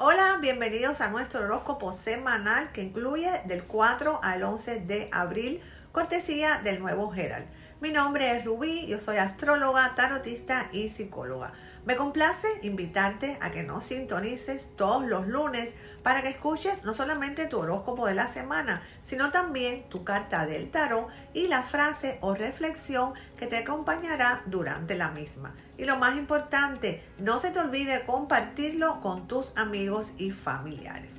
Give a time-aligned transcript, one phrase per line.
[0.00, 6.60] Hola, bienvenidos a nuestro horóscopo semanal que incluye del 4 al 11 de abril, cortesía
[6.62, 7.48] del nuevo Herald.
[7.80, 11.52] Mi nombre es Rubí, yo soy astróloga, tarotista y psicóloga.
[11.88, 15.70] Me complace invitarte a que nos sintonices todos los lunes
[16.02, 20.70] para que escuches no solamente tu horóscopo de la semana, sino también tu carta del
[20.70, 25.54] tarot y la frase o reflexión que te acompañará durante la misma.
[25.78, 31.12] Y lo más importante, no se te olvide compartirlo con tus amigos y familiares.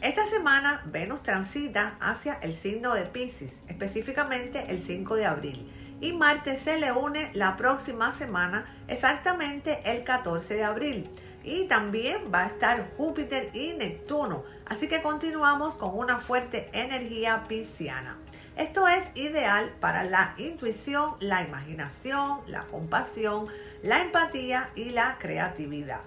[0.00, 6.12] Esta semana Venus transita hacia el signo de Pisces, específicamente el 5 de abril y
[6.12, 11.10] Marte se le une la próxima semana, exactamente el 14 de abril.
[11.42, 17.44] Y también va a estar Júpiter y Neptuno, así que continuamos con una fuerte energía
[17.48, 18.18] pisciana.
[18.56, 23.46] Esto es ideal para la intuición, la imaginación, la compasión,
[23.82, 26.00] la empatía y la creatividad.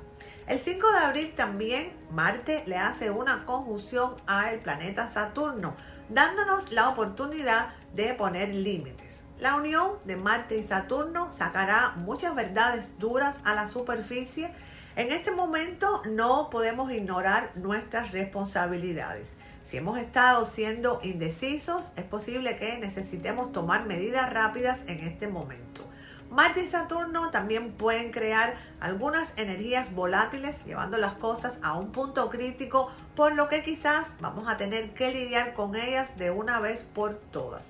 [0.47, 5.75] El 5 de abril también Marte le hace una conjunción al planeta Saturno,
[6.09, 9.10] dándonos la oportunidad de poner límites.
[9.41, 14.53] La unión de Marte y Saturno sacará muchas verdades duras a la superficie.
[14.95, 19.33] En este momento no podemos ignorar nuestras responsabilidades.
[19.63, 25.89] Si hemos estado siendo indecisos, es posible que necesitemos tomar medidas rápidas en este momento.
[26.29, 32.29] Marte y Saturno también pueden crear algunas energías volátiles, llevando las cosas a un punto
[32.29, 36.83] crítico, por lo que quizás vamos a tener que lidiar con ellas de una vez
[36.83, 37.65] por todas.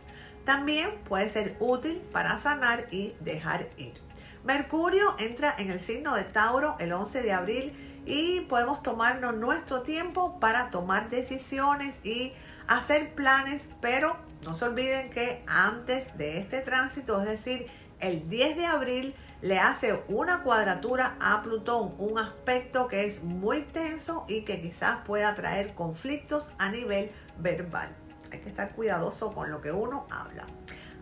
[0.51, 3.93] También puede ser útil para sanar y dejar ir.
[4.43, 9.83] Mercurio entra en el signo de Tauro el 11 de abril y podemos tomarnos nuestro
[9.83, 12.33] tiempo para tomar decisiones y
[12.67, 17.67] hacer planes, pero no se olviden que antes de este tránsito, es decir,
[18.01, 23.61] el 10 de abril, le hace una cuadratura a Plutón, un aspecto que es muy
[23.61, 28.00] tenso y que quizás pueda traer conflictos a nivel verbal
[28.31, 30.47] hay que estar cuidadoso con lo que uno habla.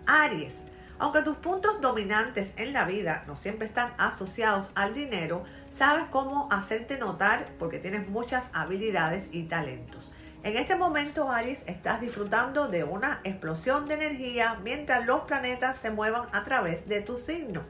[0.06, 0.56] Aries,
[0.98, 6.50] aunque tus puntos dominantes en la vida no siempre están asociados al dinero, sabes cómo
[6.52, 10.12] hacerte notar porque tienes muchas habilidades y talentos.
[10.42, 15.92] En este momento, Aries, estás disfrutando de una explosión de energía mientras los planetas se
[15.92, 17.64] muevan a través de tu signo.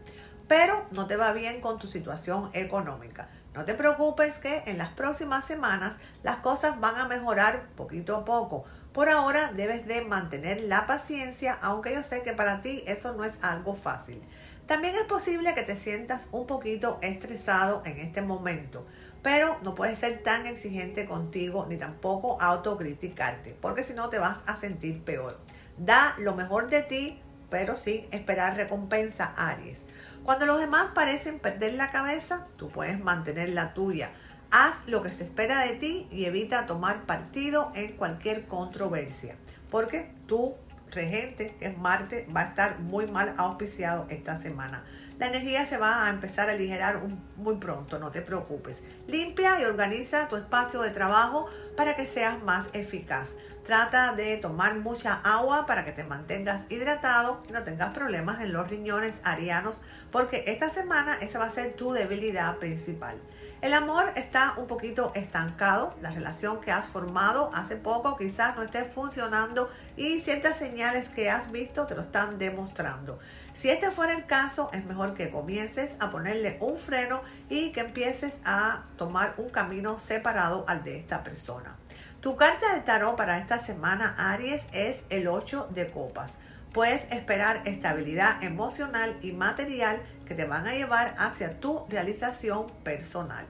[0.47, 3.29] Pero no te va bien con tu situación económica.
[3.55, 8.23] No te preocupes que en las próximas semanas las cosas van a mejorar poquito a
[8.23, 8.65] poco.
[8.93, 13.23] Por ahora debes de mantener la paciencia, aunque yo sé que para ti eso no
[13.23, 14.21] es algo fácil.
[14.65, 18.85] También es posible que te sientas un poquito estresado en este momento,
[19.21, 24.43] pero no puedes ser tan exigente contigo ni tampoco autocriticarte, porque si no te vas
[24.47, 25.39] a sentir peor.
[25.77, 29.81] Da lo mejor de ti, pero sin esperar recompensa, Aries.
[30.23, 34.11] Cuando los demás parecen perder la cabeza, tú puedes mantener la tuya.
[34.51, 39.35] Haz lo que se espera de ti y evita tomar partido en cualquier controversia,
[39.69, 40.55] porque tu
[40.89, 44.83] regente, que es Marte, va a estar muy mal auspiciado esta semana.
[45.19, 46.99] La energía se va a empezar a aligerar
[47.37, 48.81] muy pronto, no te preocupes.
[49.05, 53.29] Limpia y organiza tu espacio de trabajo para que seas más eficaz.
[53.63, 58.51] Trata de tomar mucha agua para que te mantengas hidratado y no tengas problemas en
[58.51, 59.79] los riñones arianos,
[60.11, 63.17] porque esta semana esa va a ser tu debilidad principal.
[63.61, 68.61] El amor está un poquito estancado, la relación que has formado hace poco quizás no
[68.61, 73.19] esté funcionando y ciertas señales que has visto te lo están demostrando.
[73.53, 77.81] Si este fuera el caso, es mejor que comiences a ponerle un freno y que
[77.81, 81.75] empieces a tomar un camino separado al de esta persona.
[82.21, 86.31] Tu carta de tarot para esta semana, Aries, es el 8 de copas.
[86.71, 93.47] Puedes esperar estabilidad emocional y material que te van a llevar hacia tu realización personal.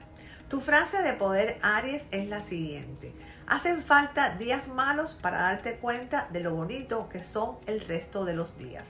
[0.48, 3.14] Tu frase de poder Aries es la siguiente.
[3.46, 8.34] Hacen falta días malos para darte cuenta de lo bonito que son el resto de
[8.34, 8.86] los días.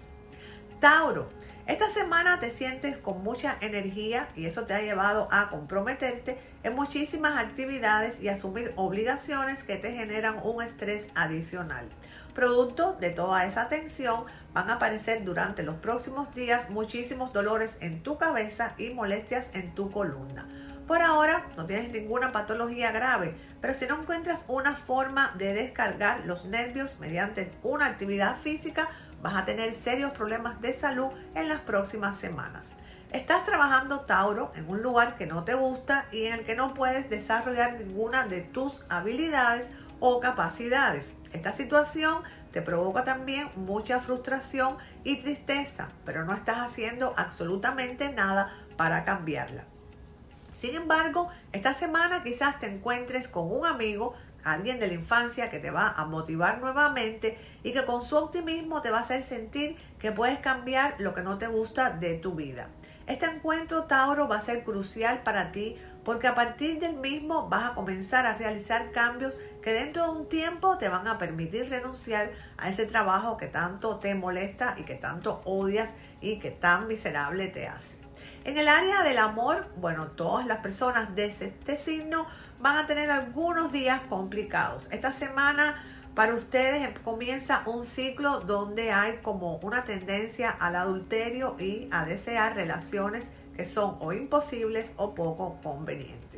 [0.78, 1.28] Tauro,
[1.67, 6.75] esta semana te sientes con mucha energía y eso te ha llevado a comprometerte en
[6.75, 11.89] muchísimas actividades y asumir obligaciones que te generan un estrés adicional.
[12.34, 18.03] Producto de toda esa tensión, van a aparecer durante los próximos días muchísimos dolores en
[18.03, 20.49] tu cabeza y molestias en tu columna.
[20.87, 26.27] Por ahora no tienes ninguna patología grave, pero si no encuentras una forma de descargar
[26.27, 28.89] los nervios mediante una actividad física,
[29.23, 32.67] vas a tener serios problemas de salud en las próximas semanas.
[33.13, 36.75] Estás trabajando Tauro en un lugar que no te gusta y en el que no
[36.75, 39.69] puedes desarrollar ninguna de tus habilidades
[40.01, 41.13] o capacidades.
[41.33, 48.53] Esta situación te provoca también mucha frustración y tristeza, pero no estás haciendo absolutamente nada
[48.77, 49.65] para cambiarla.
[50.59, 54.15] Sin embargo, esta semana quizás te encuentres con un amigo,
[54.45, 58.83] alguien de la infancia que te va a motivar nuevamente y que con su optimismo
[58.83, 62.35] te va a hacer sentir que puedes cambiar lo que no te gusta de tu
[62.35, 62.69] vida.
[63.07, 67.71] Este encuentro Tauro va a ser crucial para ti porque a partir del mismo vas
[67.71, 72.30] a comenzar a realizar cambios que dentro de un tiempo te van a permitir renunciar
[72.57, 75.91] a ese trabajo que tanto te molesta y que tanto odias
[76.21, 77.98] y que tan miserable te hace.
[78.45, 82.27] En el área del amor, bueno, todas las personas de este signo
[82.59, 84.89] van a tener algunos días complicados.
[84.91, 85.84] Esta semana
[86.15, 92.54] para ustedes comienza un ciclo donde hay como una tendencia al adulterio y a desear
[92.54, 93.24] relaciones
[93.56, 96.29] que son o imposibles o poco convenientes.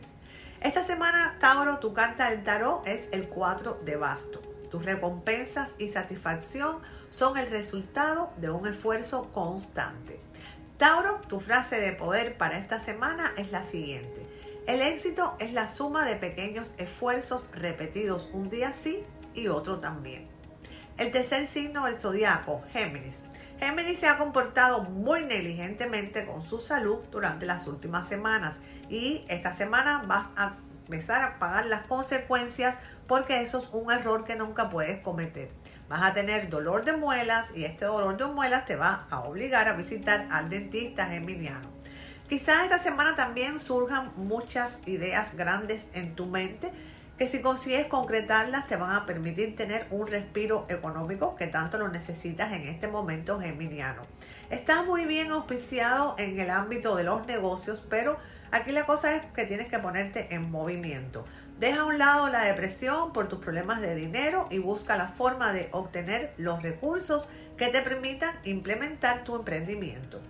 [0.63, 4.41] Esta semana, Tauro, tu carta del tarot es el 4 de basto.
[4.71, 6.79] Tus recompensas y satisfacción
[7.11, 10.21] son el resultado de un esfuerzo constante.
[10.77, 14.25] Tauro, tu frase de poder para esta semana es la siguiente.
[14.69, 19.05] El éxito es la suma de pequeños esfuerzos repetidos un día sí
[19.35, 20.29] y otro también.
[20.97, 23.17] El tercer signo del zodiaco, Géminis.
[23.59, 28.57] Géminis se ha comportado muy negligentemente con su salud durante las últimas semanas
[28.93, 34.25] y esta semana vas a empezar a pagar las consecuencias porque eso es un error
[34.25, 35.49] que nunca puedes cometer.
[35.89, 39.67] Vas a tener dolor de muelas y este dolor de muelas te va a obligar
[39.67, 41.71] a visitar al dentista geminiano.
[42.29, 46.71] Quizás esta semana también surjan muchas ideas grandes en tu mente
[47.17, 51.89] que si consigues concretarlas te van a permitir tener un respiro económico que tanto lo
[51.89, 54.03] necesitas en este momento geminiano.
[54.51, 58.19] Estás muy bien auspiciado en el ámbito de los negocios, pero
[58.53, 61.25] aquí la cosa es que tienes que ponerte en movimiento.
[61.59, 65.53] Deja a un lado la depresión por tus problemas de dinero y busca la forma
[65.53, 70.21] de obtener los recursos que te permitan implementar tu emprendimiento.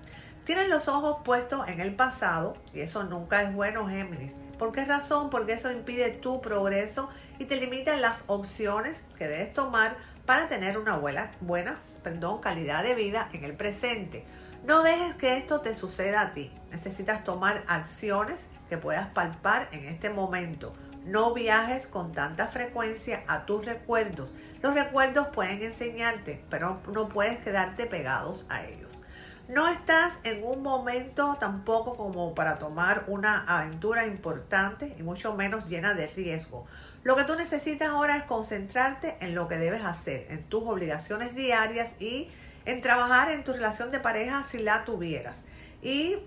[0.44, 4.34] Tienes los ojos puestos en el pasado y eso nunca es bueno, Géminis.
[4.58, 5.30] ¿Por qué razón?
[5.30, 7.08] Porque eso impide tu progreso
[7.38, 9.96] y te limita las opciones que debes tomar
[10.26, 14.25] para tener una buena, buena perdón, calidad de vida en el presente.
[14.64, 16.52] No dejes que esto te suceda a ti.
[16.70, 20.72] Necesitas tomar acciones que puedas palpar en este momento.
[21.04, 24.32] No viajes con tanta frecuencia a tus recuerdos.
[24.62, 29.01] Los recuerdos pueden enseñarte, pero no puedes quedarte pegados a ellos.
[29.48, 35.66] No estás en un momento tampoco como para tomar una aventura importante y mucho menos
[35.66, 36.64] llena de riesgo.
[37.02, 41.34] Lo que tú necesitas ahora es concentrarte en lo que debes hacer, en tus obligaciones
[41.34, 42.28] diarias y
[42.64, 45.36] en trabajar en tu relación de pareja si la tuvieras.
[45.82, 46.18] Y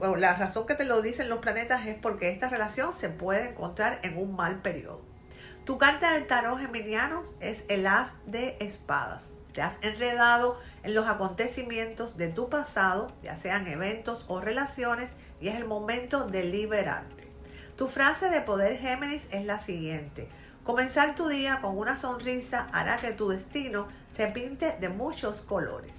[0.00, 4.00] la razón que te lo dicen los planetas es porque esta relación se puede encontrar
[4.02, 5.00] en un mal periodo.
[5.64, 9.35] Tu carta del tarot geminiano es el as de espadas.
[9.56, 15.08] Te has enredado en los acontecimientos de tu pasado, ya sean eventos o relaciones,
[15.40, 17.26] y es el momento de liberarte.
[17.74, 20.28] Tu frase de poder Géminis es la siguiente.
[20.62, 25.96] Comenzar tu día con una sonrisa hará que tu destino se pinte de muchos colores.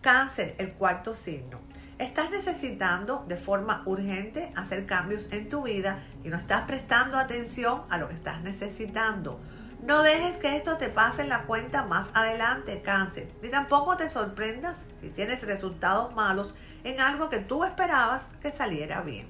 [0.00, 1.60] Cáncer, el cuarto signo.
[1.98, 7.82] Estás necesitando de forma urgente hacer cambios en tu vida y no estás prestando atención
[7.90, 9.38] a lo que estás necesitando.
[9.82, 13.28] No dejes que esto te pase en la cuenta más adelante, cáncer.
[13.42, 19.02] Ni tampoco te sorprendas si tienes resultados malos en algo que tú esperabas que saliera
[19.02, 19.28] bien.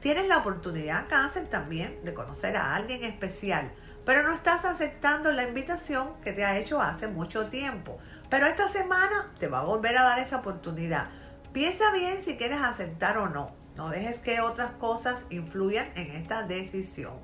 [0.00, 3.70] Tienes la oportunidad, cáncer, también de conocer a alguien especial,
[4.04, 7.98] pero no estás aceptando la invitación que te ha hecho hace mucho tiempo.
[8.28, 11.10] Pero esta semana te va a volver a dar esa oportunidad.
[11.52, 13.52] Piensa bien si quieres aceptar o no.
[13.76, 17.20] No dejes que otras cosas influyan en esta decisión.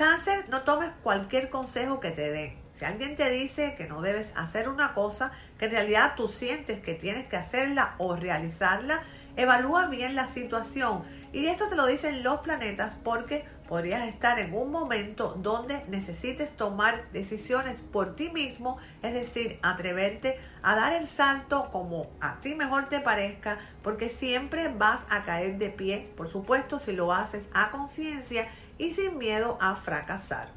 [0.00, 2.56] Cáncer, no tomes cualquier consejo que te den.
[2.72, 6.80] Si alguien te dice que no debes hacer una cosa, que en realidad tú sientes
[6.80, 9.02] que tienes que hacerla o realizarla,
[9.36, 11.04] evalúa bien la situación.
[11.34, 16.56] Y esto te lo dicen los planetas porque podrías estar en un momento donde necesites
[16.56, 22.54] tomar decisiones por ti mismo, es decir, atreverte a dar el salto como a ti
[22.54, 27.46] mejor te parezca, porque siempre vas a caer de pie, por supuesto, si lo haces
[27.52, 28.48] a conciencia
[28.80, 30.48] y sin miedo a fracasar.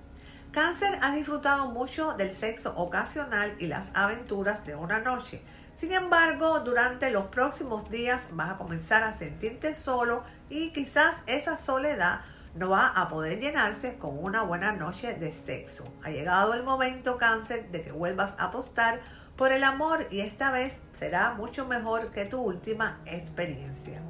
[0.54, 5.44] Cáncer ha disfrutado mucho del sexo ocasional y las aventuras de una noche.
[5.76, 11.58] Sin embargo, durante los próximos días vas a comenzar a sentirte solo y quizás esa
[11.58, 12.22] soledad
[12.56, 15.92] no va a poder llenarse con una buena noche de sexo.
[16.02, 19.02] Ha llegado el momento, cáncer, de que vuelvas a apostar
[19.36, 24.02] por el amor y esta vez será mucho mejor que tu última experiencia.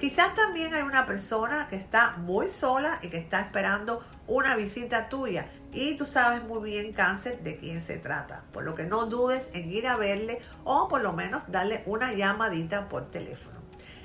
[0.00, 5.10] Quizás también hay una persona que está muy sola y que está esperando una visita
[5.10, 9.04] tuya y tú sabes muy bien cáncer de quién se trata, por lo que no
[9.04, 13.58] dudes en ir a verle o por lo menos darle una llamadita por teléfono.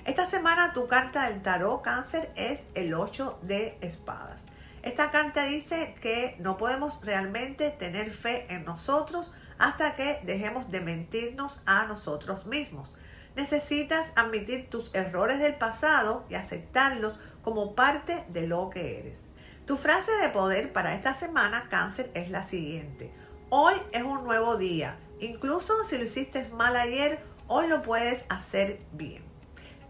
[0.03, 4.41] Esta semana tu carta del tarot cáncer es el 8 de espadas.
[4.83, 10.81] Esta carta dice que no podemos realmente tener fe en nosotros hasta que dejemos de
[10.81, 12.93] mentirnos a nosotros mismos.
[13.35, 19.19] Necesitas admitir tus errores del pasado y aceptarlos como parte de lo que eres.
[19.65, 23.11] Tu frase de poder para esta semana, cáncer, es la siguiente.
[23.49, 24.97] Hoy es un nuevo día.
[25.19, 29.23] Incluso si lo hiciste mal ayer, hoy lo puedes hacer bien.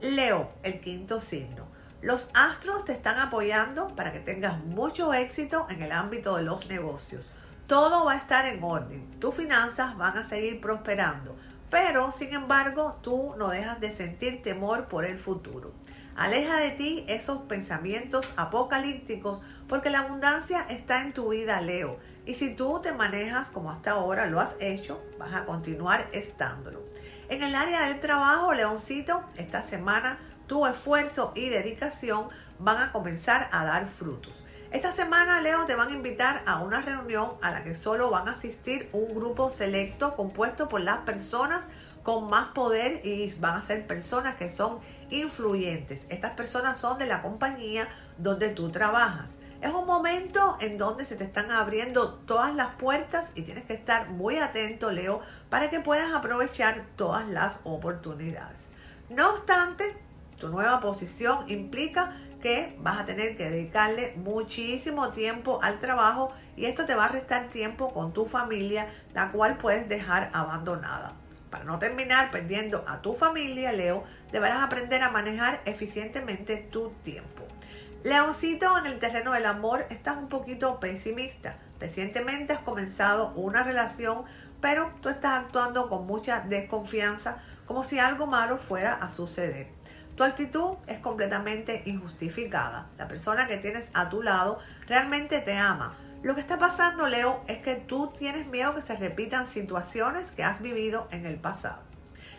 [0.02, 1.68] Leo, el quinto signo.
[2.02, 6.68] Los astros te están apoyando para que tengas mucho éxito en el ámbito de los
[6.68, 7.32] negocios.
[7.68, 9.20] Todo va a estar en orden.
[9.20, 11.36] Tus finanzas van a seguir prosperando.
[11.76, 15.74] Pero, sin embargo, tú no dejas de sentir temor por el futuro.
[16.16, 22.00] Aleja de ti esos pensamientos apocalípticos porque la abundancia está en tu vida, Leo.
[22.26, 26.82] Y si tú te manejas como hasta ahora lo has hecho, vas a continuar estándolo.
[27.28, 30.18] En el área del trabajo, Leoncito, esta semana
[30.48, 34.45] tu esfuerzo y dedicación van a comenzar a dar frutos.
[34.76, 38.28] Esta semana, Leo, te van a invitar a una reunión a la que solo van
[38.28, 41.64] a asistir un grupo selecto compuesto por las personas
[42.04, 44.80] con más poder y van a ser personas que son
[45.10, 46.06] influyentes.
[46.10, 49.32] Estas personas son de la compañía donde tú trabajas.
[49.62, 53.76] Es un momento en donde se te están abriendo todas las puertas y tienes que
[53.76, 58.68] estar muy atento, Leo, para que puedas aprovechar todas las oportunidades.
[59.10, 59.96] No obstante,
[60.38, 66.66] tu nueva posición implica que vas a tener que dedicarle muchísimo tiempo al trabajo y
[66.66, 71.14] esto te va a restar tiempo con tu familia, la cual puedes dejar abandonada.
[71.50, 77.48] Para no terminar perdiendo a tu familia, Leo, deberás aprender a manejar eficientemente tu tiempo.
[78.04, 81.58] Leoncito, en el terreno del amor estás un poquito pesimista.
[81.80, 84.26] Recientemente has comenzado una relación,
[84.62, 89.70] pero tú estás actuando con mucha desconfianza, como si algo malo fuera a suceder.
[90.16, 92.88] Tu actitud es completamente injustificada.
[92.98, 95.98] La persona que tienes a tu lado realmente te ama.
[96.24, 100.44] Lo que está pasando, Leo, es que tú tienes miedo que se repitan situaciones que
[100.44, 101.80] has vivido en el pasado.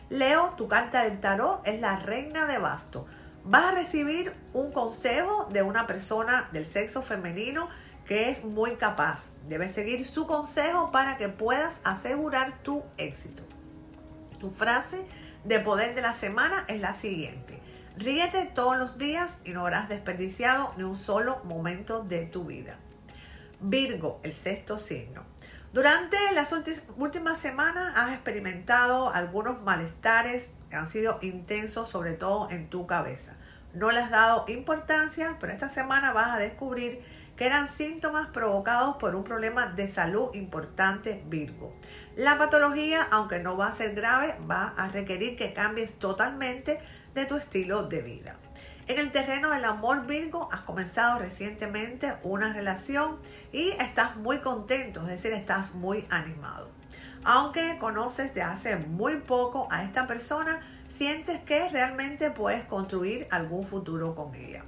[0.09, 3.06] Leo, tu carta del tarot es la reina de basto.
[3.45, 7.68] Vas a recibir un consejo de una persona del sexo femenino
[8.06, 9.26] que es muy capaz.
[9.47, 13.42] Debes seguir su consejo para que puedas asegurar tu éxito.
[14.40, 15.04] Tu frase
[15.45, 17.55] de poder de la semana es la siguiente.
[17.97, 22.76] Ríete todos los días y no habrás desperdiciado ni un solo momento de tu vida.
[23.59, 25.25] Virgo, el sexto signo.
[25.73, 26.53] Durante las
[26.99, 33.35] últimas semanas has experimentado algunos malestares que han sido intensos, sobre todo en tu cabeza.
[33.73, 37.03] No le has dado importancia, pero esta semana vas a descubrir
[37.35, 41.75] que eran síntomas provocados por un problema de salud importante Virgo.
[42.17, 46.81] La patología, aunque no va a ser grave, va a requerir que cambies totalmente
[47.16, 48.37] de tu estilo de vida.
[48.87, 53.16] En el terreno del amor Virgo has comenzado recientemente una relación
[53.52, 56.68] y estás muy contento, es decir, estás muy animado.
[57.25, 63.64] Aunque conoces de hace muy poco a esta persona, sientes que realmente puedes construir algún
[63.64, 64.62] futuro con ella.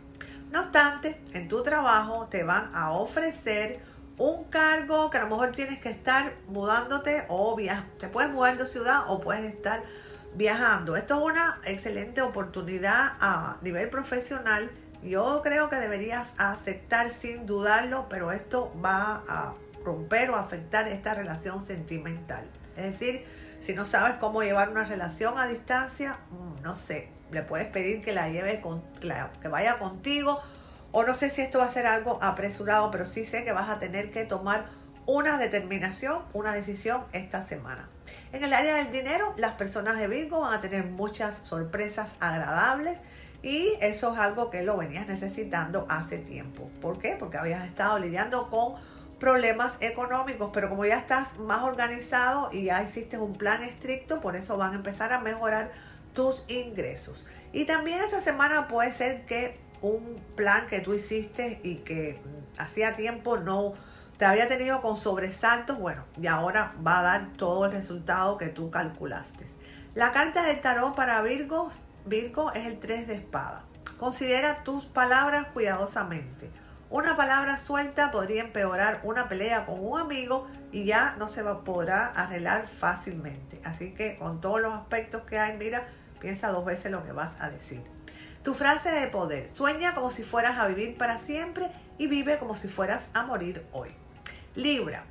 [0.50, 3.82] No obstante, en tu trabajo te van a ofrecer
[4.16, 7.84] un cargo que a lo mejor tienes que estar mudándote o viajar.
[7.98, 9.82] Te puedes mudar de ciudad o puedes estar
[10.34, 10.96] viajando.
[10.96, 14.70] Esto es una excelente oportunidad a nivel profesional.
[15.02, 19.54] Yo creo que deberías aceptar sin dudarlo, pero esto va a
[19.84, 22.44] romper o afectar esta relación sentimental.
[22.76, 23.24] Es decir,
[23.60, 28.02] si no sabes cómo llevar una relación a distancia, mm, no sé, le puedes pedir
[28.02, 30.40] que la lleve con, que vaya contigo
[30.92, 33.68] o no sé si esto va a ser algo apresurado, pero sí sé que vas
[33.68, 34.66] a tener que tomar
[35.06, 37.88] una determinación, una decisión esta semana.
[38.30, 42.98] En el área del dinero, las personas de Virgo van a tener muchas sorpresas agradables
[43.42, 46.70] y eso es algo que lo venías necesitando hace tiempo.
[46.82, 47.16] ¿Por qué?
[47.18, 48.74] Porque habías estado lidiando con
[49.18, 54.36] problemas económicos, pero como ya estás más organizado y ya hiciste un plan estricto, por
[54.36, 55.72] eso van a empezar a mejorar
[56.12, 57.26] tus ingresos.
[57.52, 62.20] Y también esta semana puede ser que un plan que tú hiciste y que
[62.58, 63.74] hacía tiempo no
[64.18, 68.48] te había tenido con sobresaltos, bueno, y ahora va a dar todo el resultado que
[68.48, 69.46] tú calculaste.
[69.94, 71.70] La carta del tarot para Virgo,
[72.52, 73.64] es el 3 de espada.
[73.96, 76.50] Considera tus palabras cuidadosamente.
[76.90, 82.06] Una palabra suelta podría empeorar una pelea con un amigo y ya no se podrá
[82.06, 83.60] arreglar fácilmente.
[83.64, 85.86] Así que con todos los aspectos que hay, mira,
[86.18, 87.82] piensa dos veces lo que vas a decir.
[88.42, 89.54] Tu frase de poder.
[89.54, 93.64] Sueña como si fueras a vivir para siempre y vive como si fueras a morir
[93.72, 93.90] hoy.
[94.58, 95.04] Libra.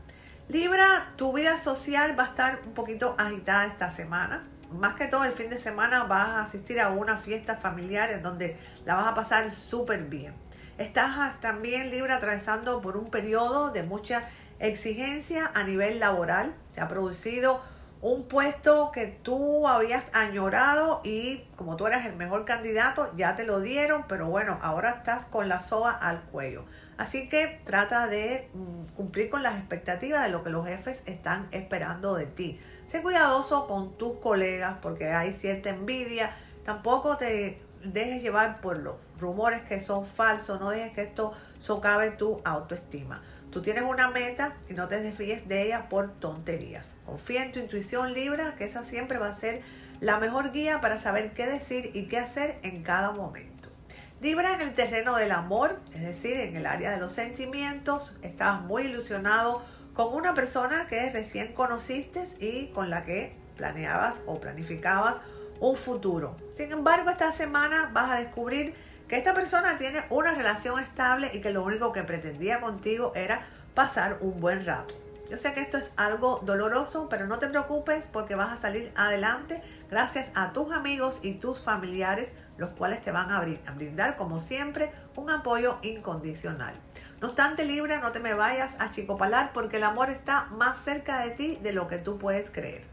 [0.50, 4.46] Libra, tu vida social va a estar un poquito agitada esta semana.
[4.74, 8.22] más que todo el fin de semana vas a asistir a una fiesta familiar en
[8.22, 10.34] donde la vas a pasar súper bien.
[10.78, 14.28] Estás también libre atravesando por un periodo de mucha
[14.60, 16.54] exigencia a nivel laboral.
[16.74, 17.62] Se ha producido
[18.02, 23.44] un puesto que tú habías añorado y como tú eras el mejor candidato, ya te
[23.44, 26.66] lo dieron, pero bueno, ahora estás con la soga al cuello.
[26.98, 31.48] Así que trata de mm, cumplir con las expectativas de lo que los jefes están
[31.52, 32.60] esperando de ti.
[32.88, 36.36] Sé cuidadoso con tus colegas porque hay cierta envidia.
[36.64, 40.60] Tampoco te dejes llevar por los rumores que son falsos.
[40.60, 43.22] No dejes que esto socave tu autoestima.
[43.52, 46.94] Tú tienes una meta y no te desvíes de ella por tonterías.
[47.06, 49.62] Confía en tu intuición Libra, que esa siempre va a ser
[50.00, 53.70] la mejor guía para saber qué decir y qué hacer en cada momento.
[54.22, 58.62] Libra en el terreno del amor, es decir, en el área de los sentimientos, estabas
[58.62, 59.64] muy ilusionado
[59.94, 65.18] con una persona que recién conociste y con la que planeabas o planificabas
[65.60, 66.36] un futuro.
[66.56, 68.76] Sin embargo, esta semana vas a descubrir
[69.08, 73.48] que esta persona tiene una relación estable y que lo único que pretendía contigo era
[73.74, 74.96] pasar un buen rato.
[75.30, 78.92] Yo sé que esto es algo doloroso, pero no te preocupes porque vas a salir
[78.96, 83.42] adelante gracias a tus amigos y tus familiares, los cuales te van a
[83.76, 86.76] brindar, como siempre, un apoyo incondicional.
[87.20, 91.20] No obstante, Libra, no te me vayas a chicopalar porque el amor está más cerca
[91.20, 92.84] de ti de lo que tú puedes creer.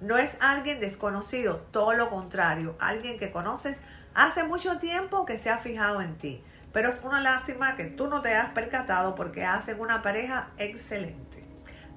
[0.00, 3.78] No es alguien desconocido, todo lo contrario, alguien que conoces
[4.14, 6.42] hace mucho tiempo que se ha fijado en ti.
[6.72, 11.44] Pero es una lástima que tú no te hayas percatado porque hacen una pareja excelente.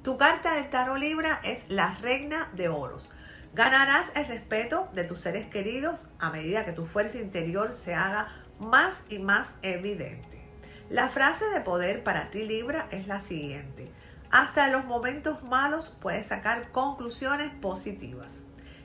[0.03, 3.09] Tu carta del tarot Libra es la reina de oros.
[3.53, 8.27] Ganarás el respeto de tus seres queridos a medida que tu fuerza interior se haga
[8.59, 10.45] más y más evidente.
[10.89, 13.91] La frase de poder para ti Libra es la siguiente.
[14.29, 18.43] Hasta los momentos malos puedes sacar conclusiones positivas.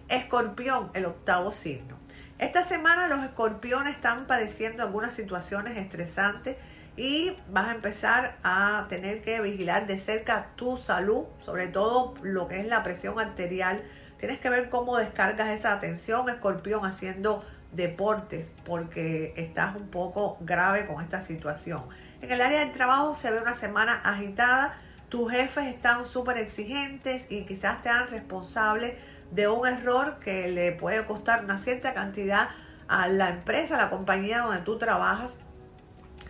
[0.09, 2.00] Escorpión, el octavo signo.
[2.41, 6.57] Esta semana los escorpiones están padeciendo algunas situaciones estresantes
[6.97, 12.49] y vas a empezar a tener que vigilar de cerca tu salud, sobre todo lo
[12.49, 13.83] que es la presión arterial.
[14.19, 20.87] Tienes que ver cómo descargas esa atención, escorpión, haciendo deportes, porque estás un poco grave
[20.87, 21.83] con esta situación.
[22.23, 24.79] En el área del trabajo se ve una semana agitada,
[25.11, 28.97] tus jefes están súper exigentes y quizás te hagan responsable
[29.31, 32.51] de un error que le puede costar una cierta cantidad
[32.89, 35.37] a la empresa, a la compañía donde tú trabajas.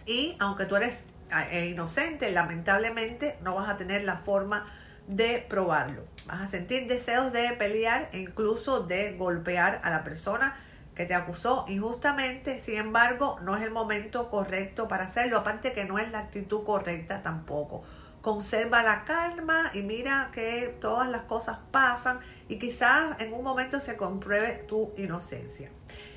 [0.06, 1.04] Y aunque tú eres
[1.50, 4.66] eh, inocente, lamentablemente no vas a tener la forma
[5.06, 6.04] de probarlo.
[6.26, 10.56] Vas a sentir deseos de pelear e incluso de golpear a la persona
[10.94, 12.60] que te acusó injustamente.
[12.60, 15.38] Sin embargo, no es el momento correcto para hacerlo.
[15.38, 17.82] Aparte que no es la actitud correcta tampoco
[18.20, 23.80] conserva la calma y mira que todas las cosas pasan y quizás en un momento
[23.80, 25.70] se compruebe tu inocencia.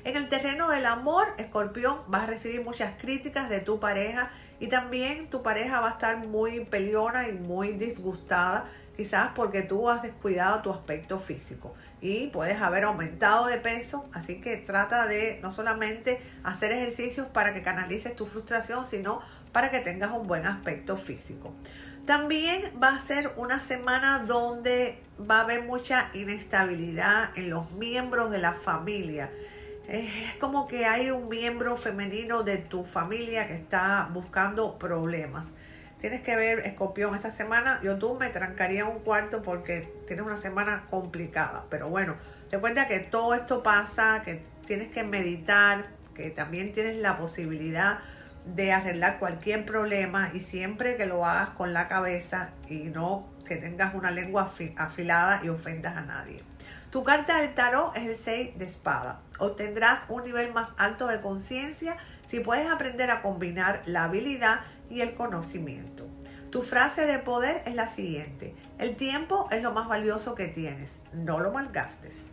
[0.04, 4.68] En el terreno del amor, escorpión, vas a recibir muchas críticas de tu pareja y
[4.68, 10.02] también tu pareja va a estar muy peleona y muy disgustada, quizás porque tú has
[10.02, 15.50] descuidado tu aspecto físico y puedes haber aumentado de peso, así que trata de no
[15.50, 20.98] solamente hacer ejercicios para que canalices tu frustración, sino para que tengas un buen aspecto
[20.98, 21.54] físico.
[22.06, 28.30] También va a ser una semana donde va a haber mucha inestabilidad en los miembros
[28.30, 29.30] de la familia.
[29.88, 35.46] Es como que hay un miembro femenino de tu familia que está buscando problemas.
[35.98, 40.36] Tienes que ver, escorpión, esta semana yo tú me trancaría un cuarto porque tienes una
[40.36, 41.64] semana complicada.
[41.70, 42.16] Pero bueno,
[42.50, 48.00] recuerda que todo esto pasa, que tienes que meditar, que también tienes la posibilidad
[48.44, 53.56] de arreglar cualquier problema y siempre que lo hagas con la cabeza y no que
[53.56, 56.42] tengas una lengua afilada y ofendas a nadie.
[56.90, 59.20] Tu carta del tarot es el 6 de espada.
[59.38, 65.00] Obtendrás un nivel más alto de conciencia si puedes aprender a combinar la habilidad y
[65.00, 66.08] el conocimiento.
[66.50, 68.54] Tu frase de poder es la siguiente.
[68.78, 71.00] El tiempo es lo más valioso que tienes.
[71.12, 72.26] No lo malgastes.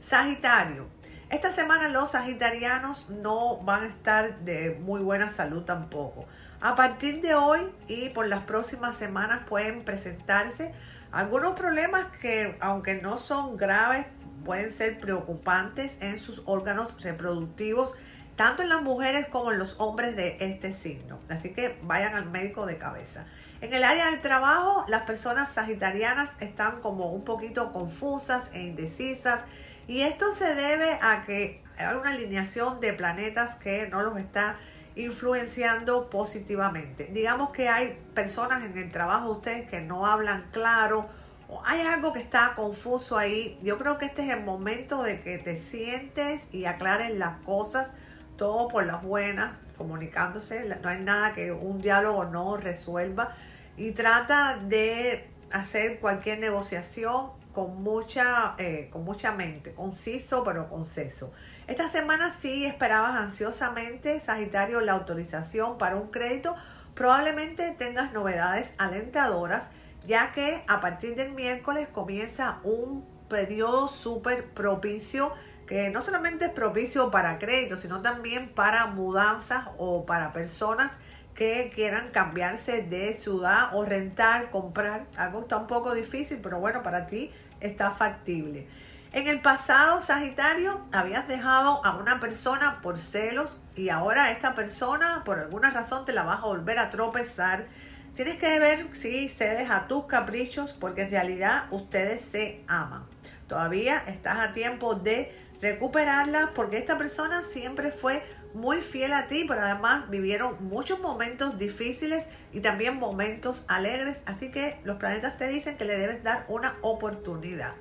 [0.00, 0.88] Sagitario.
[1.30, 6.26] Esta semana los sagitarianos no van a estar de muy buena salud tampoco.
[6.60, 10.74] A partir de hoy y por las próximas semanas pueden presentarse
[11.12, 14.06] algunos problemas que aunque no son graves,
[14.44, 17.94] pueden ser preocupantes en sus órganos reproductivos,
[18.34, 21.20] tanto en las mujeres como en los hombres de este signo.
[21.28, 23.24] Así que vayan al médico de cabeza.
[23.60, 29.42] En el área del trabajo, las personas sagitarianas están como un poquito confusas e indecisas
[29.90, 34.56] y esto se debe a que hay una alineación de planetas que no los está
[34.94, 37.08] influenciando positivamente.
[37.12, 41.08] Digamos que hay personas en el trabajo de ustedes que no hablan claro
[41.48, 43.58] o hay algo que está confuso ahí.
[43.64, 47.90] Yo creo que este es el momento de que te sientes y aclares las cosas,
[48.36, 50.72] todo por las buenas, comunicándose.
[50.80, 53.34] No hay nada que un diálogo no resuelva.
[53.76, 61.32] Y trata de hacer cualquier negociación con mucha, eh, con mucha mente, conciso pero conceso.
[61.66, 66.54] Esta semana sí esperabas ansiosamente, Sagitario, la autorización para un crédito.
[66.94, 69.70] Probablemente tengas novedades alentadoras,
[70.06, 75.32] ya que a partir del miércoles comienza un periodo súper propicio,
[75.66, 80.92] que no solamente es propicio para créditos, sino también para mudanzas o para personas
[81.34, 85.06] que quieran cambiarse de ciudad o rentar, comprar.
[85.16, 88.68] Algo está un poco difícil, pero bueno, para ti está factible.
[89.12, 95.22] En el pasado, Sagitario, habías dejado a una persona por celos y ahora esta persona
[95.24, 97.66] por alguna razón te la vas a volver a tropezar.
[98.14, 103.04] Tienes que ver si cedes a tus caprichos porque en realidad ustedes se aman.
[103.48, 108.22] Todavía estás a tiempo de recuperarla porque esta persona siempre fue
[108.54, 114.50] muy fiel a ti, pero además vivieron muchos momentos difíciles y también momentos alegres, así
[114.50, 117.74] que los planetas te dicen que le debes dar una oportunidad.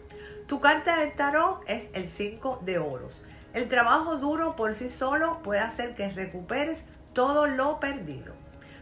[0.47, 3.23] Tu carta del tarot es el 5 de oros.
[3.53, 8.33] El trabajo duro por sí solo puede hacer que recuperes todo lo perdido.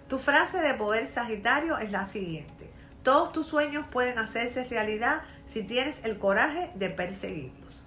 [0.08, 2.70] Tu frase de poder Sagitario es la siguiente.
[3.04, 7.86] Todos tus sueños pueden hacerse realidad si tienes el coraje de perseguirlos.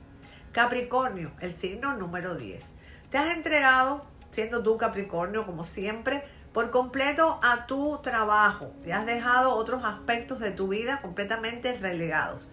[0.53, 2.80] Capricornio, el signo número 10.
[3.11, 8.73] Te has entregado, siendo tú Capricornio, como siempre, por completo a tu trabajo.
[8.85, 12.49] Te has dejado otros aspectos de tu vida completamente relegados.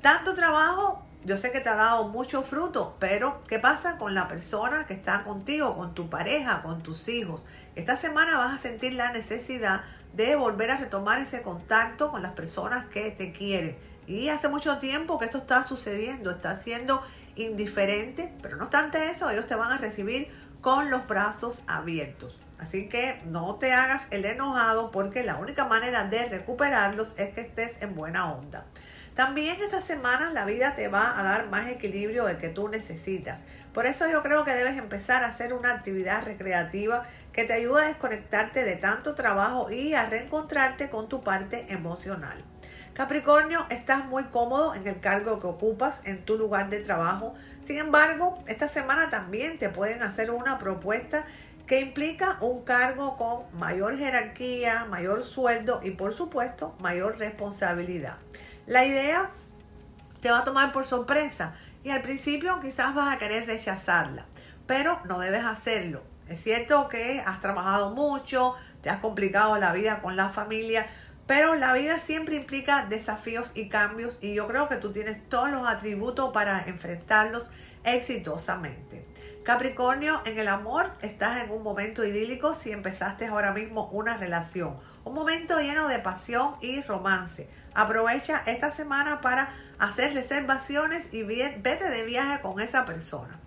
[0.00, 4.28] Tanto trabajo, yo sé que te ha dado mucho fruto, pero ¿qué pasa con la
[4.28, 7.44] persona que está contigo, con tu pareja, con tus hijos?
[7.74, 9.82] Esta semana vas a sentir la necesidad
[10.14, 13.76] de volver a retomar ese contacto con las personas que te quieren.
[14.06, 17.02] Y hace mucho tiempo que esto está sucediendo, está siendo
[17.38, 20.28] indiferente, pero no obstante eso, ellos te van a recibir
[20.60, 22.40] con los brazos abiertos.
[22.58, 27.42] Así que no te hagas el enojado porque la única manera de recuperarlos es que
[27.42, 28.64] estés en buena onda.
[29.14, 33.40] También esta semana la vida te va a dar más equilibrio del que tú necesitas.
[33.72, 37.82] Por eso yo creo que debes empezar a hacer una actividad recreativa que te ayude
[37.82, 42.42] a desconectarte de tanto trabajo y a reencontrarte con tu parte emocional.
[42.98, 47.32] Capricornio, estás muy cómodo en el cargo que ocupas en tu lugar de trabajo.
[47.62, 51.24] Sin embargo, esta semana también te pueden hacer una propuesta
[51.68, 58.16] que implica un cargo con mayor jerarquía, mayor sueldo y por supuesto mayor responsabilidad.
[58.66, 59.30] La idea
[60.20, 64.24] te va a tomar por sorpresa y al principio quizás vas a querer rechazarla,
[64.66, 66.02] pero no debes hacerlo.
[66.28, 70.88] Es cierto que has trabajado mucho, te has complicado la vida con la familia,
[71.28, 75.50] pero la vida siempre implica desafíos y cambios y yo creo que tú tienes todos
[75.50, 77.44] los atributos para enfrentarlos
[77.84, 79.06] exitosamente.
[79.44, 84.78] Capricornio, en el amor estás en un momento idílico si empezaste ahora mismo una relación.
[85.04, 87.46] Un momento lleno de pasión y romance.
[87.74, 93.38] Aprovecha esta semana para hacer reservaciones y vete de viaje con esa persona.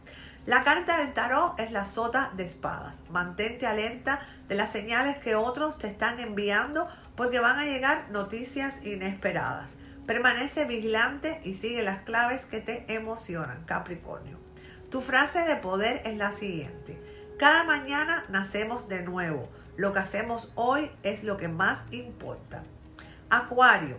[0.47, 2.97] La carta del tarot es la sota de espadas.
[3.11, 8.83] Mantente alerta de las señales que otros te están enviando porque van a llegar noticias
[8.83, 9.75] inesperadas.
[10.07, 14.39] Permanece vigilante y sigue las claves que te emocionan, Capricornio.
[14.89, 16.99] Tu frase de poder es la siguiente.
[17.37, 19.47] Cada mañana nacemos de nuevo.
[19.77, 22.63] Lo que hacemos hoy es lo que más importa.
[23.29, 23.97] Acuario.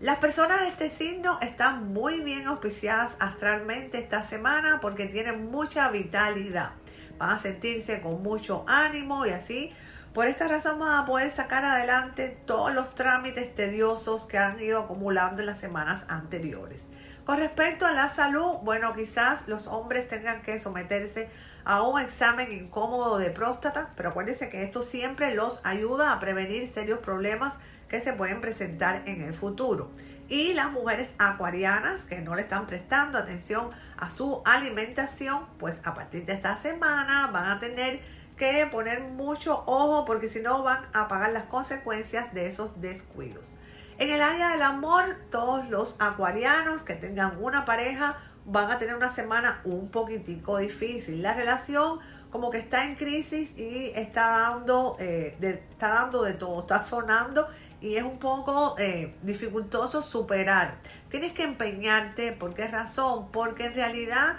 [0.00, 5.90] Las personas de este signo están muy bien auspiciadas astralmente esta semana porque tienen mucha
[5.90, 6.70] vitalidad.
[7.18, 9.72] Van a sentirse con mucho ánimo y así
[10.14, 14.78] por esta razón vamos a poder sacar adelante todos los trámites tediosos que han ido
[14.78, 16.86] acumulando en las semanas anteriores.
[17.24, 21.28] Con respecto a la salud, bueno, quizás los hombres tengan que someterse
[21.64, 26.72] a un examen incómodo de próstata, pero acuérdense que esto siempre los ayuda a prevenir
[26.72, 27.54] serios problemas
[27.88, 29.90] que se pueden presentar en el futuro.
[30.28, 35.94] Y las mujeres acuarianas que no le están prestando atención a su alimentación, pues a
[35.94, 38.00] partir de esta semana van a tener
[38.36, 43.52] que poner mucho ojo porque si no van a pagar las consecuencias de esos descuidos.
[43.98, 48.94] En el área del amor, todos los acuarianos que tengan una pareja van a tener
[48.94, 51.20] una semana un poquitico difícil.
[51.20, 51.98] La relación
[52.30, 57.48] como que está en crisis y está dando, eh, está dando de todo, está sonando
[57.80, 60.78] y es un poco eh, dificultoso superar.
[61.08, 63.30] Tienes que empeñarte, ¿por qué razón?
[63.30, 64.36] Porque en realidad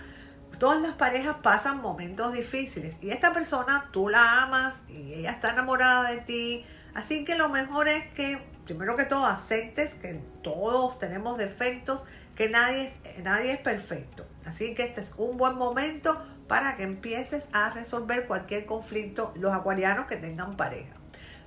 [0.60, 5.52] Todas las parejas pasan momentos difíciles y esta persona tú la amas y ella está
[5.52, 6.65] enamorada de ti.
[6.93, 12.04] Así que lo mejor es que primero que todo aceptes que todos tenemos defectos,
[12.36, 12.91] que nadie,
[13.23, 14.28] nadie es perfecto.
[14.45, 19.54] Así que este es un buen momento para que empieces a resolver cualquier conflicto los
[19.54, 20.99] acuarianos que tengan pareja.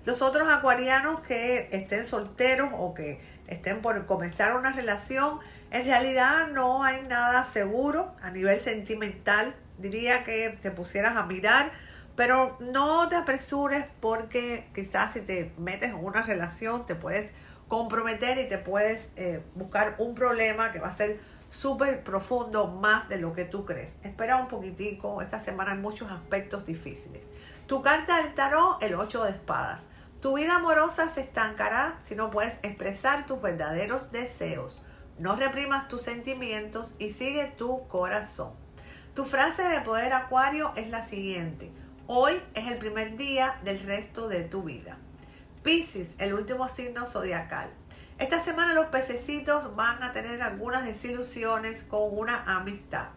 [0.04, 5.38] Los otros acuarianos que estén solteros o que estén por comenzar una relación,
[5.70, 9.54] en realidad no hay nada seguro a nivel sentimental.
[9.78, 11.70] Diría que te pusieras a mirar,
[12.16, 17.30] pero no te apresures porque quizás si te metes en una relación te puedes
[17.68, 23.08] comprometer y te puedes eh, buscar un problema que va a ser súper profundo, más
[23.08, 23.92] de lo que tú crees.
[24.02, 27.22] Espera un poquitico, esta semana hay muchos aspectos difíciles.
[27.66, 29.86] Tu carta del tarot, el 8 de espadas.
[30.22, 34.80] Tu vida amorosa se estancará si no puedes expresar tus verdaderos deseos.
[35.18, 38.52] No reprimas tus sentimientos y sigue tu corazón.
[39.16, 41.72] Tu frase de poder acuario es la siguiente.
[42.06, 44.96] Hoy es el primer día del resto de tu vida.
[45.64, 47.68] Piscis, el último signo zodiacal.
[48.20, 53.08] Esta semana los pececitos van a tener algunas desilusiones con una amistad.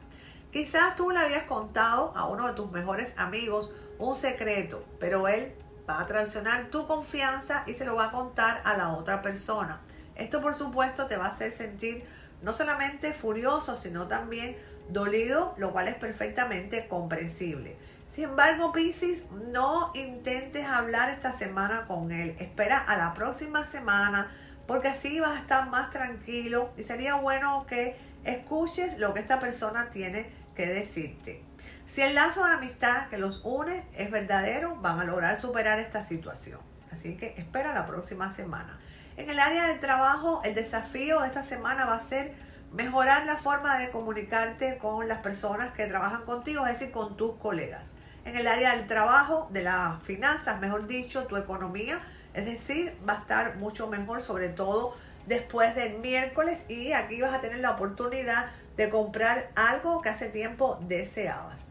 [0.51, 5.53] Quizás tú le habías contado a uno de tus mejores amigos un secreto, pero él
[5.89, 9.81] va a traicionar tu confianza y se lo va a contar a la otra persona.
[10.15, 12.05] Esto por supuesto te va a hacer sentir
[12.41, 14.57] no solamente furioso, sino también
[14.89, 17.77] dolido, lo cual es perfectamente comprensible.
[18.11, 22.35] Sin embargo, Piscis, no intentes hablar esta semana con él.
[22.39, 24.31] Espera a la próxima semana
[24.67, 29.39] porque así vas a estar más tranquilo y sería bueno que escuches lo que esta
[29.39, 31.44] persona tiene que decirte.
[31.87, 36.03] Si el lazo de amistad que los une es verdadero, van a lograr superar esta
[36.03, 36.59] situación.
[36.91, 38.79] Así que espera la próxima semana.
[39.17, 42.33] En el área del trabajo, el desafío de esta semana va a ser
[42.73, 47.35] mejorar la forma de comunicarte con las personas que trabajan contigo, es decir, con tus
[47.37, 47.83] colegas.
[48.25, 52.01] En el área del trabajo, de las finanzas, mejor dicho, tu economía,
[52.33, 54.95] es decir, va a estar mucho mejor, sobre todo
[55.27, 60.27] después del miércoles y aquí vas a tener la oportunidad de comprar algo que hace
[60.29, 61.64] tiempo deseabas.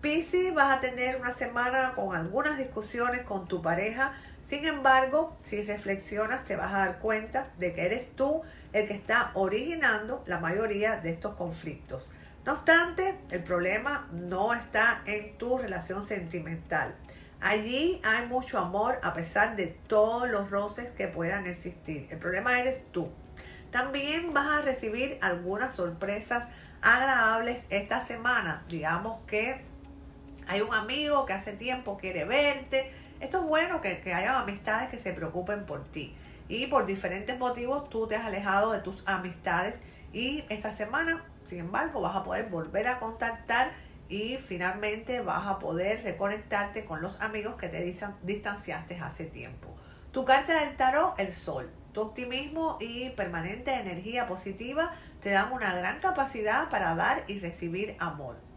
[0.00, 4.14] Piscis, vas a tener una semana con algunas discusiones con tu pareja.
[4.46, 8.40] Sin embargo, si reflexionas, te vas a dar cuenta de que eres tú
[8.72, 12.08] el que está originando la mayoría de estos conflictos.
[12.46, 16.94] No obstante, el problema no está en tu relación sentimental.
[17.42, 22.08] Allí hay mucho amor a pesar de todos los roces que puedan existir.
[22.10, 23.10] El problema eres tú.
[23.70, 26.48] También vas a recibir algunas sorpresas
[26.80, 28.64] agradables esta semana.
[28.66, 29.68] Digamos que
[30.50, 32.90] hay un amigo que hace tiempo quiere verte.
[33.20, 36.16] Esto es bueno que, que haya amistades que se preocupen por ti.
[36.48, 39.76] Y por diferentes motivos tú te has alejado de tus amistades
[40.12, 43.70] y esta semana, sin embargo, vas a poder volver a contactar
[44.08, 49.76] y finalmente vas a poder reconectarte con los amigos que te distanciaste hace tiempo.
[50.10, 51.70] Tu carta del tarot, el sol.
[51.92, 57.94] Tu optimismo y permanente energía positiva te dan una gran capacidad para dar y recibir
[58.00, 58.49] amor.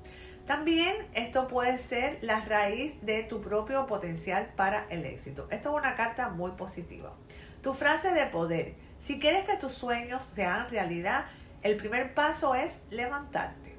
[0.45, 5.47] También esto puede ser la raíz de tu propio potencial para el éxito.
[5.49, 7.13] Esto es una carta muy positiva.
[7.61, 8.75] Tu frase de poder.
[8.99, 11.27] Si quieres que tus sueños sean realidad,
[11.61, 13.73] el primer paso es levantarte.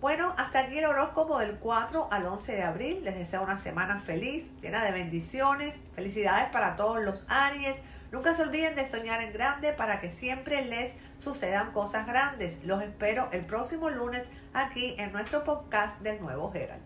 [0.00, 3.00] Bueno, hasta aquí el horóscopo del 4 al 11 de abril.
[3.02, 5.74] Les deseo una semana feliz, llena de bendiciones.
[5.96, 7.74] Felicidades para todos los Aries.
[8.12, 12.62] Nunca se olviden de soñar en grande para que siempre les sucedan cosas grandes.
[12.62, 14.22] Los espero el próximo lunes
[14.56, 16.85] aquí en nuestro podcast del Nuevo Herald.